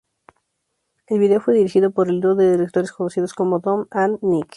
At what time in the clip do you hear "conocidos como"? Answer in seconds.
2.91-3.59